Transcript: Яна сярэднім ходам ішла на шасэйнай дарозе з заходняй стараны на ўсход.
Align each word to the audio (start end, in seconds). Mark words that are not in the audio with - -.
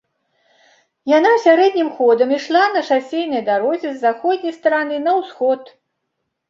Яна 1.17 1.33
сярэднім 1.43 1.91
ходам 1.99 2.33
ішла 2.39 2.63
на 2.75 2.81
шасэйнай 2.91 3.47
дарозе 3.51 3.85
з 3.91 3.95
заходняй 4.09 4.53
стараны 4.61 4.97
на 5.07 5.11
ўсход. 5.21 5.61